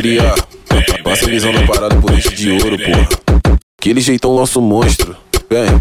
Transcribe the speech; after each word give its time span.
cria. 0.00 0.34
Passa 1.04 1.26
visão 1.26 1.52
da 1.52 1.66
parada 1.66 1.94
por 1.96 2.10
eixo 2.12 2.34
de 2.34 2.50
ouro, 2.50 2.78
porra. 2.78 3.08
Aquele 3.78 4.00
jeitão 4.00 4.34
nosso 4.34 4.60
monstro. 4.60 5.14
Vem, 5.50 5.79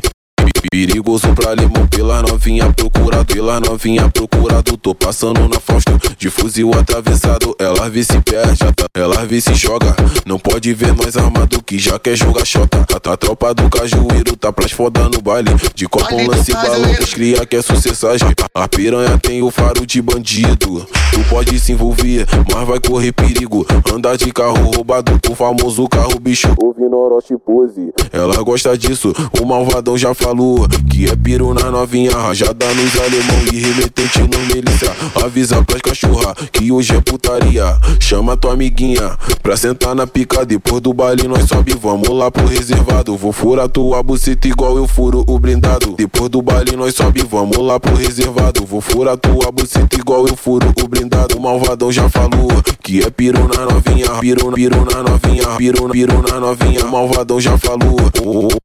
Perigoso 1.09 1.33
pra 1.33 1.55
limão 1.55 1.87
pela 1.87 2.21
novinha 2.21 2.71
procurado, 2.71 3.25
pela 3.25 3.59
novinha 3.59 4.07
procurado. 4.11 4.77
Tô 4.77 4.93
passando 4.93 5.49
na 5.49 5.59
Fausto, 5.59 5.91
de 6.19 6.29
fuzil 6.29 6.71
atravessado. 6.71 7.55
Ela 7.57 7.89
vê 7.89 8.03
se 8.03 8.19
perde, 8.21 8.59
ela 8.93 9.25
vê 9.25 9.41
se 9.41 9.55
joga. 9.55 9.95
Não 10.23 10.37
pode 10.37 10.71
ver 10.71 10.93
nós 10.93 11.17
armado 11.17 11.63
que 11.63 11.79
já 11.79 11.97
quer 11.97 12.15
jogar 12.15 12.45
xota. 12.45 12.85
A, 12.93 13.13
a 13.13 13.17
tropa 13.17 13.55
do 13.55 13.67
cajueiro 13.71 14.37
tá 14.37 14.53
pras 14.53 14.71
foda 14.71 15.09
no 15.09 15.19
baile. 15.19 15.49
De 15.73 15.87
copo 15.87 16.15
lance 16.15 16.53
balão, 16.53 16.91
os 17.01 17.11
cria 17.11 17.43
que 17.43 17.55
é 17.55 17.61
sucessagem. 17.63 18.29
A 18.53 18.67
piranha 18.67 19.17
tem 19.17 19.41
o 19.41 19.49
faro 19.49 19.87
de 19.87 19.99
bandido. 20.03 20.85
Tu 21.11 21.23
pode 21.27 21.59
se 21.59 21.71
envolver, 21.71 22.27
mas 22.53 22.67
vai 22.67 22.79
correr 22.79 23.11
perigo. 23.13 23.65
Andar 23.91 24.15
de 24.15 24.31
carro 24.31 24.71
roubado, 24.75 25.19
o 25.27 25.33
famoso 25.33 25.87
carro 25.87 26.19
bicho. 26.19 26.53
Ouvindo 26.61 26.95
Orochi 26.95 27.35
Pose, 27.35 27.91
ela 28.13 28.43
gosta 28.43 28.77
disso. 28.77 29.11
O 29.41 29.45
malvadão 29.45 29.97
já 29.97 30.13
falou 30.13 30.67
que 30.89 30.98
é 31.07 31.15
piru 31.15 31.53
na 31.53 31.69
novinha, 31.69 32.11
rajada 32.11 32.65
nos 32.73 32.95
alemão 32.97 33.53
e 33.53 33.59
remetente 33.59 34.19
no 34.19 34.39
milícia. 34.53 34.91
Avisa 35.23 35.63
pras 35.63 35.81
cachorra 35.81 36.33
que 36.51 36.71
hoje 36.71 36.95
é 36.95 37.01
putaria. 37.01 37.77
Chama 37.99 38.35
tua 38.35 38.53
amiguinha 38.53 39.17
pra 39.41 39.55
sentar 39.55 39.95
na 39.95 40.07
pica. 40.07 40.45
Depois 40.45 40.81
do 40.81 40.93
baile 40.93 41.27
nós 41.27 41.47
sobe, 41.47 41.75
vamos 41.79 42.09
lá 42.09 42.29
pro 42.29 42.45
reservado. 42.45 43.15
Vou 43.15 43.31
furar 43.31 43.69
tua 43.69 44.01
buceta 44.03 44.47
igual 44.47 44.77
eu 44.77 44.87
furo 44.87 45.23
o 45.27 45.39
blindado. 45.39 45.95
Depois 45.97 46.29
do 46.29 46.41
baile 46.41 46.75
nós 46.75 46.95
sobe, 46.95 47.23
vamos 47.29 47.57
lá 47.57 47.79
pro 47.79 47.95
reservado. 47.95 48.65
Vou 48.65 48.81
furar 48.81 49.17
tua 49.17 49.51
buceta 49.51 49.95
igual 49.95 50.27
eu 50.27 50.35
furo 50.35 50.73
o 50.83 50.87
blindado. 50.87 51.37
O 51.37 51.41
malvadão 51.41 51.91
já 51.91 52.09
falou 52.09 52.49
que 52.81 53.01
é 53.01 53.09
piru 53.09 53.47
na 53.47 53.65
novinha, 53.65 54.09
piru, 54.19 54.51
piru 54.51 54.85
na 54.85 55.03
novinha, 55.03 55.47
piru, 55.57 55.89
piru 55.89 56.21
na 56.21 56.39
novinha. 56.39 56.85
O 56.85 56.91
malvadão 56.91 57.39
já 57.39 57.57
falou. 57.57 58.58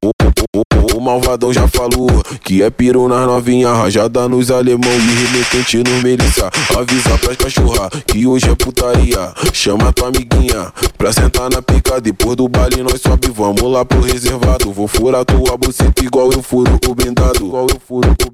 Malvadão 1.05 1.53
já 1.53 1.67
falou 1.67 2.09
que 2.43 2.63
é 2.63 2.69
piru 2.71 3.07
na 3.07 3.27
novinha, 3.27 3.71
rajada 3.71 4.27
nos 4.27 4.49
alemão 4.49 4.91
e 4.91 5.23
remetente 5.23 5.77
no 5.77 6.01
melissa. 6.01 6.49
Avisa 6.75 7.15
pras 7.19 7.37
cachorra 7.37 7.89
que 8.07 8.25
hoje 8.25 8.49
é 8.49 8.55
putaria. 8.55 9.31
Chama 9.53 9.93
tua 9.93 10.07
amiguinha 10.07 10.73
pra 10.97 11.13
sentar 11.13 11.49
na 11.51 11.61
pica. 11.61 12.01
Depois 12.01 12.35
do 12.35 12.49
baile 12.49 12.81
nós 12.81 12.99
sobe, 13.01 13.29
vamos 13.31 13.61
lá 13.61 13.85
pro 13.85 14.01
reservado. 14.01 14.71
Vou 14.71 14.87
furar 14.87 15.23
tua 15.23 15.55
buceta 15.55 16.03
igual 16.03 16.31
eu 16.31 16.41
furo 16.41 16.79
o 16.87 16.95
blindado. 16.95 17.45
Igual 17.45 17.67
eu 17.69 17.79
furo 17.87 18.09
o. 18.09 18.25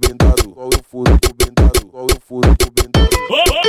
Igual 0.50 0.70
eu 0.72 0.80
furo 0.90 1.14
o 1.14 1.34
blindado. 1.34 1.82
Igual 1.86 2.08
eu 2.10 2.18
furo 2.26 2.50
o. 2.50 3.61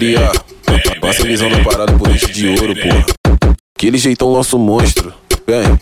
cria, 0.00 0.32
passa 0.98 1.22
visão 1.24 1.50
da 1.50 1.62
parada 1.62 1.92
por 1.92 2.08
eixo 2.08 2.32
de 2.32 2.48
ouro, 2.48 2.74
porra. 2.74 3.04
Aquele 3.76 3.98
jeitão 3.98 4.32
nosso 4.32 4.58
monstro, 4.58 5.12
vem. 5.46 5.78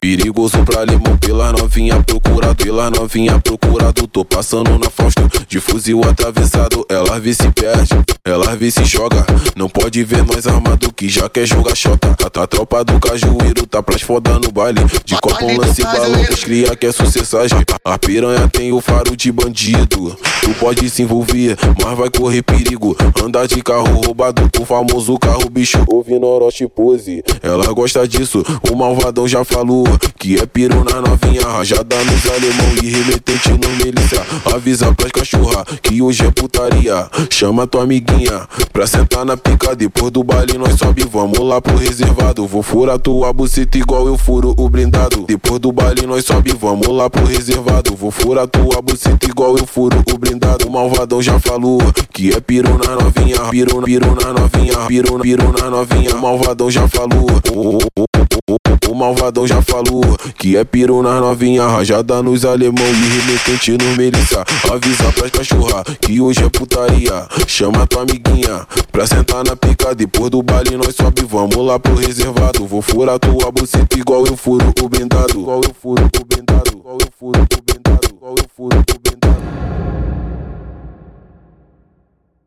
Perigoso 0.00 0.58
pra 0.64 0.84
limão 0.84 1.18
pela 1.18 1.52
novinha 1.52 2.02
procurado, 2.02 2.56
pela 2.56 2.90
novinha 2.90 3.38
procurado. 3.38 4.06
Tô 4.06 4.24
passando 4.24 4.78
na 4.78 4.90
Fausto, 4.90 5.22
de 5.46 5.60
fuzil 5.60 6.00
atravessado. 6.02 6.84
Ela 6.88 7.20
vê 7.20 7.34
se 7.34 7.50
perde, 7.52 7.94
ela 8.24 8.56
vê 8.56 8.70
se 8.70 8.84
joga. 8.84 9.24
Não 9.54 9.68
pode 9.68 10.02
ver 10.02 10.24
nós 10.24 10.46
armado 10.46 10.92
que 10.92 11.08
já 11.08 11.28
quer 11.28 11.46
jogar 11.46 11.74
xota. 11.76 12.16
A, 12.22 12.42
a 12.42 12.46
tropa 12.46 12.84
do 12.84 12.98
cajueiro 12.98 13.66
tá 13.66 13.82
pras 13.82 14.02
foda 14.02 14.38
no 14.38 14.50
baile. 14.50 14.80
De 15.04 15.14
copo 15.20 15.46
lance 15.46 15.82
balão, 15.82 16.24
cria 16.42 16.74
que 16.74 16.86
é 16.86 16.92
sucessagem. 16.92 17.62
A 17.84 17.98
piranha 17.98 18.48
tem 18.48 18.72
o 18.72 18.80
faro 18.80 19.16
de 19.16 19.30
bandido. 19.30 20.16
Tu 20.40 20.54
pode 20.58 20.88
se 20.88 21.02
envolver, 21.02 21.56
mas 21.82 21.98
vai 21.98 22.10
correr 22.10 22.42
perigo. 22.42 22.96
Andar 23.22 23.46
de 23.46 23.62
carro 23.62 24.00
roubado, 24.00 24.50
o 24.58 24.64
famoso 24.64 25.18
carro 25.18 25.48
bicho. 25.50 25.78
Ouvindo 25.86 26.26
Orochi 26.26 26.66
Pose, 26.66 27.22
ela 27.42 27.72
gosta 27.72 28.08
disso. 28.08 28.42
O 28.70 28.74
malvadão 28.74 29.28
já 29.28 29.44
falou 29.44 29.81
que 30.18 30.38
é 30.38 30.46
piru 30.46 30.84
na 30.84 31.00
novinha, 31.00 31.46
rajada 31.46 31.96
nos 32.04 32.26
alemão 32.26 32.74
e 32.82 32.90
remetente 32.90 33.50
no 33.50 33.68
milícia. 33.84 34.22
Avisa 34.54 34.92
pras 34.92 35.12
cachorra 35.12 35.64
que 35.82 36.00
hoje 36.00 36.24
é 36.24 36.30
putaria. 36.30 37.08
Chama 37.30 37.66
tua 37.66 37.82
amiguinha 37.82 38.48
pra 38.72 38.86
sentar 38.86 39.24
na 39.24 39.36
pica. 39.36 39.74
Depois 39.74 40.10
do 40.10 40.22
baile 40.22 40.58
nós 40.58 40.78
sobe, 40.78 41.04
vamos 41.10 41.38
lá 41.38 41.60
pro 41.60 41.76
reservado. 41.76 42.46
Vou 42.46 42.62
furar 42.62 42.98
tua 42.98 43.32
buceta 43.32 43.78
igual 43.78 44.06
eu 44.06 44.16
furo 44.16 44.54
o 44.56 44.68
blindado. 44.68 45.24
Depois 45.26 45.58
do 45.58 45.72
baile 45.72 46.06
nós 46.06 46.24
sobe, 46.24 46.52
vamos 46.52 46.88
lá 46.88 47.08
pro 47.10 47.24
reservado. 47.24 47.94
Vou 47.96 48.10
furar 48.10 48.46
tua 48.46 48.80
buceta 48.82 49.26
igual 49.26 49.56
eu 49.56 49.66
furo 49.66 50.02
o 50.12 50.18
blindado. 50.18 50.66
O 50.66 50.70
malvadão 50.70 51.20
já 51.20 51.38
falou 51.40 51.78
que 52.12 52.32
é 52.32 52.40
piru 52.40 52.78
na 52.78 52.94
novinha, 52.94 53.38
piru, 53.50 53.82
piru 53.82 54.14
na 54.14 54.32
novinha, 54.32 54.78
piru, 54.86 55.18
piru 55.18 55.52
na 55.60 55.70
novinha. 55.70 56.14
O 56.14 56.20
malvadão 56.20 56.70
já 56.70 56.86
falou. 56.88 57.26
Oh, 57.54 57.78
oh, 57.98 58.06
oh, 58.50 58.61
o 58.88 58.94
malvadão 58.94 59.46
já 59.46 59.60
falou 59.62 60.02
que 60.38 60.56
é 60.56 60.64
piru 60.64 61.02
na 61.02 61.20
novinha, 61.20 61.66
rajada 61.66 62.22
nos 62.22 62.44
alemão 62.44 62.86
e 62.86 63.18
remetente 63.18 63.72
no 63.72 63.96
melissa. 63.96 64.44
Avisa 64.70 65.12
pras 65.12 65.30
cachorra 65.30 65.84
que 66.00 66.20
hoje 66.20 66.44
é 66.44 66.48
putaria. 66.48 67.26
Chama 67.46 67.86
tua 67.86 68.02
amiguinha 68.02 68.66
pra 68.90 69.06
sentar 69.06 69.44
na 69.44 69.56
pica. 69.56 69.94
Depois 69.94 70.30
do 70.30 70.42
baile 70.42 70.76
nós 70.76 70.94
sobe, 70.94 71.22
vamos 71.24 71.56
lá 71.56 71.78
pro 71.78 71.94
reservado. 71.94 72.66
Vou 72.66 72.82
furar 72.82 73.18
tua 73.18 73.50
buceta 73.50 73.98
igual 73.98 74.26
eu 74.26 74.36
furo 74.36 74.72
o 74.82 74.88
blindado. 74.88 75.40
Igual 75.40 75.60
eu 75.64 75.74
furo 75.74 76.04
o 76.04 76.24
blindado. 76.24 76.70
Igual 76.76 76.98
eu 77.00 77.08
furo 77.18 77.40
o. 77.40 78.11